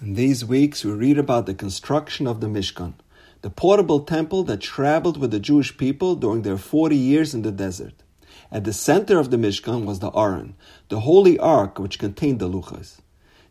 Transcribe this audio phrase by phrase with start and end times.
[0.00, 2.94] In these weeks, we read about the construction of the Mishkan,
[3.42, 7.50] the portable temple that traveled with the Jewish people during their 40 years in the
[7.50, 7.94] desert.
[8.52, 10.54] At the center of the Mishkan was the Aron,
[10.88, 12.98] the holy ark which contained the Luchos.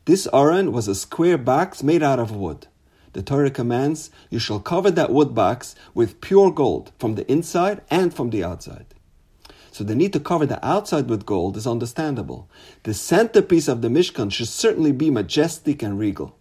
[0.05, 2.67] This Aron was a square box made out of wood.
[3.11, 7.81] The Torah commands, You shall cover that wood box with pure gold from the inside
[7.89, 8.85] and from the outside.
[9.77, 12.49] So the need to cover the outside with gold is understandable.
[12.81, 16.35] The centerpiece of the Mishkan should certainly be majestic and regal.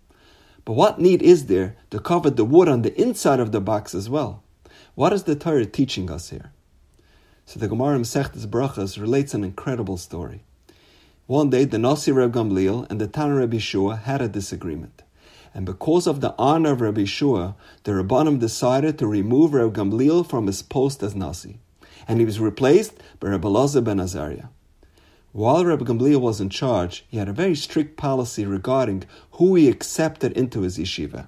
[0.65, 3.95] But what need is there to cover the wood on the inside of the box
[3.95, 4.43] as well?
[4.95, 6.53] What is the Torah teaching us here?
[7.45, 10.43] So the Gemara Masechtas Brachas relates an incredible story.
[11.27, 15.03] One day, the Nasi Reb Gamliel and the Tana Reb Yehoshua had a disagreement.
[15.53, 20.27] And because of the honor of Reb Yehoshua, the Rabbanim decided to remove Reb Gamliel
[20.27, 21.59] from his post as Nasi.
[22.09, 24.49] And he was replaced by Reb Elazar ben Azariah.
[25.33, 29.69] While Rabbi Gamliel was in charge, he had a very strict policy regarding who he
[29.69, 31.27] accepted into his yeshiva.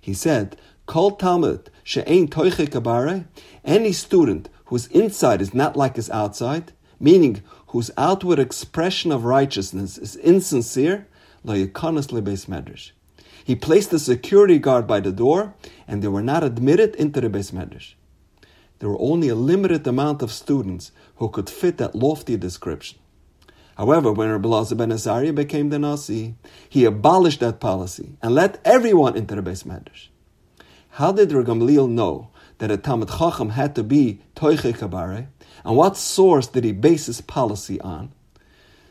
[0.00, 0.56] He said,
[0.86, 3.26] Kol Talmid she'ein toiche kabare,
[3.64, 9.98] any student whose inside is not like his outside, meaning whose outward expression of righteousness
[9.98, 11.06] is insincere,
[11.42, 12.92] lo yikonos lebeis medrash.
[13.42, 15.54] He placed a security guard by the door,
[15.88, 17.94] and they were not admitted into the beis medrash.
[18.80, 22.98] There were only a limited amount of students who could fit that lofty description.
[23.76, 26.34] However, when Rabbi Elazar ben Azariah became the Nasi,
[26.68, 30.08] he abolished that policy and let everyone into the beis medrash.
[30.94, 32.28] How did Rabbi Gamliel know
[32.58, 35.28] that a Talmid Chacham had to be Toiche Kabare?
[35.64, 38.12] And what source did he base his policy on?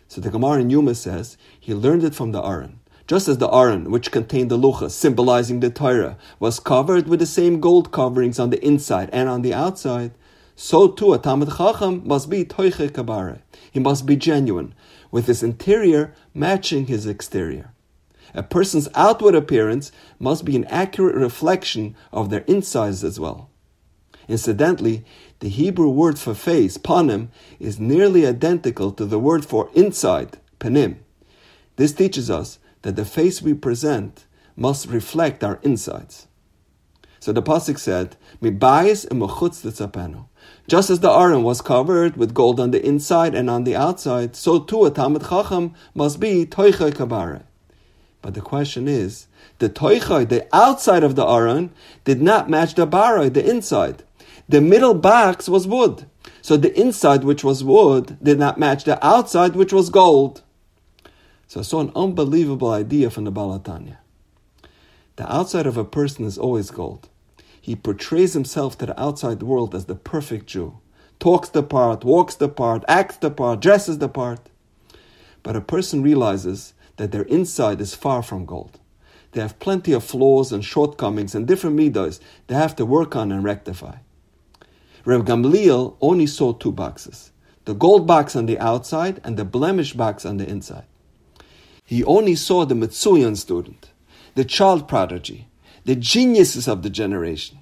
[0.08, 2.80] So the Gemara in Yoma says he learned it from the Aron.
[3.10, 7.26] Just as the Aron, which contained the Lucha, symbolizing the Torah, was covered with the
[7.26, 10.12] same gold coverings on the inside and on the outside,
[10.56, 13.40] so too a Talmid Chacham must be Toiche Kabare.
[13.72, 14.76] He must be genuine,
[15.10, 17.72] with his interior matching his exterior.
[18.36, 23.50] A person's outward appearance must be an accurate reflection of their insides as well.
[24.28, 25.04] Incidentally,
[25.40, 30.98] the Hebrew word for face, panim, is nearly identical to the word for inside, panim.
[31.76, 34.26] This teaches us that the face we present
[34.56, 36.28] must reflect our insides.
[37.20, 40.26] So the pasuk said, "Mibayis emuchutz tzapenu."
[40.68, 44.36] Just as the Aron was covered with gold on the inside and on the outside,
[44.36, 47.44] so too a Talmid Chacham must be toicha kabare.
[48.22, 49.28] But the question is,
[49.60, 51.72] the toicha, the outside of the Aron,
[52.06, 54.04] did not match the baroi, the inside.
[54.48, 56.06] The middle box was wood.
[56.42, 60.42] So the inside, which was wood, did not match the outside, which was gold.
[61.50, 63.98] So I saw an unbelievable idea from the Baal HaTanya.
[65.16, 67.10] The outside of a person is always gold.
[67.60, 70.78] He portrays himself to the outside world as the perfect Jew.
[71.20, 74.52] Talks the part, walks the part, acts the part, dresses the part.
[75.42, 78.80] But a person realizes that their inside is far from gold.
[79.32, 83.32] They have plenty of flaws and shortcomings and different midos they have to work on
[83.32, 83.96] and rectify.
[85.04, 87.32] Reb Gamliel only saw two boxes
[87.66, 90.86] the gold box on the outside and the blemish box on the inside.
[91.90, 93.90] He only saw the Mitsuyan student,
[94.36, 95.48] the child prodigy,
[95.86, 97.58] the geniuses of the generation.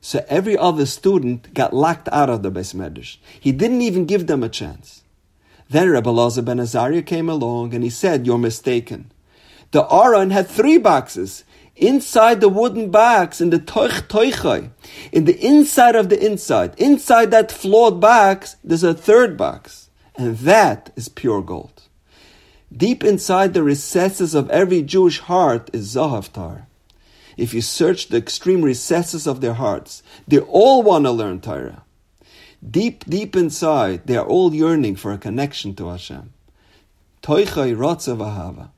[0.00, 3.18] So every other student got locked out of the Beis Medrash.
[3.38, 5.02] He didn't even give them a chance.
[5.68, 9.12] Then Rebbe Elazar ben Azariah came along and he said, You're mistaken.
[9.72, 11.44] The Aron had three boxes.
[11.76, 14.70] Inside the wooden box, in the toich toichai,
[15.12, 19.90] in the inside of the inside, inside that flawed box, there's a third box.
[20.16, 21.87] And that is pure gold.
[22.74, 26.66] Deep inside the recesses of every Jewish heart is Zahavtar.
[27.36, 31.84] If you search the extreme recesses of their hearts, they all want to learn Torah.
[32.68, 36.32] Deep, deep inside, they are all yearning for a connection to Hashem.
[37.22, 38.70] Toichai v'hava.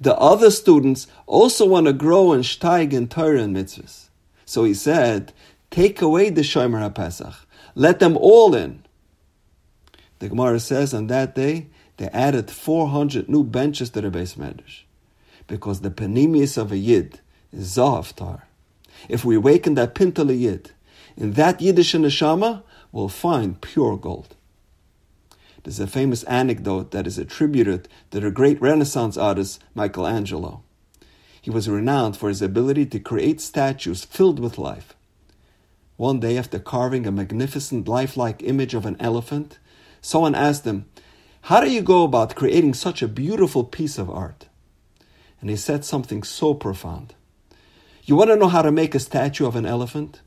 [0.00, 4.08] The other students also want to grow and steig in Torah and mitzvahs.
[4.44, 5.32] So he said,
[5.70, 7.36] take away the Shomer HaPesach.
[7.74, 8.84] Let them all in.
[10.20, 11.66] The Gemara says on that day,
[11.96, 14.82] they added 400 new benches to the beis medrash.
[15.46, 17.20] Because the panemius of a yid
[17.52, 18.42] is Zahaftar.
[19.08, 20.70] If we awaken that Pintele Yid,
[21.16, 24.34] in that Yiddish neshama, we'll find pure gold.
[25.62, 30.62] There's a famous anecdote that is attributed to the great Renaissance artist Michelangelo.
[31.40, 34.94] He was renowned for his ability to create statues filled with life.
[35.96, 39.58] One day, after carving a magnificent lifelike image of an elephant,
[40.00, 40.86] someone asked him,
[41.48, 44.46] How do you go about creating such a beautiful piece of art?
[45.42, 47.12] And he said something so profound.
[48.04, 50.22] You want to know how to make a statue of an elephant?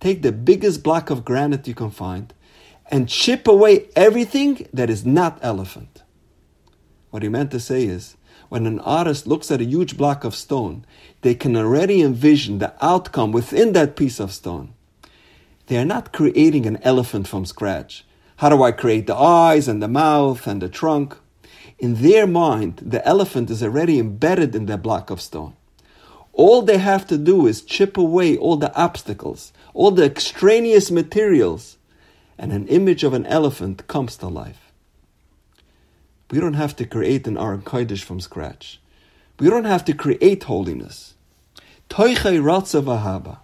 [0.00, 2.34] Take the biggest block of granite you can find
[2.90, 6.02] and chip away everything that is not elephant.
[7.10, 8.16] What he meant to say is,
[8.48, 10.84] when an artist looks at a huge block of stone,
[11.20, 14.74] they can already envision the outcome within that piece of stone.
[15.68, 18.04] They are not creating an elephant from scratch.
[18.38, 21.16] How do I create the eyes and the mouth and the trunk?
[21.80, 25.54] In their mind, the elephant is already embedded in that block of stone.
[26.32, 31.78] All they have to do is chip away all the obstacles, all the extraneous materials,
[32.38, 34.70] and an image of an elephant comes to life.
[36.30, 38.80] We don't have to create an Aron Kodesh from scratch.
[39.40, 41.14] We don't have to create holiness.
[41.90, 43.38] Toichei Ratza Vahaba.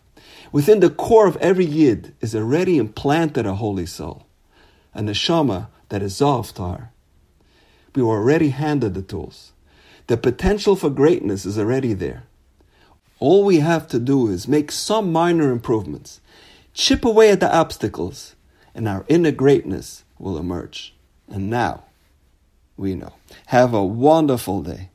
[0.52, 4.24] Within the core of every Yid is already implanted a holy soul,
[4.94, 6.88] a neshama that is Zovtar.
[7.94, 9.52] We were already handed the tools.
[10.06, 12.25] The potential for greatness is already there.
[13.19, 16.20] All we have to do is make some minor improvements,
[16.75, 18.35] chip away at the obstacles,
[18.75, 20.94] and our inner greatness will emerge.
[21.29, 21.85] And now
[22.76, 23.14] we know.
[23.46, 24.91] Have a wonderful day.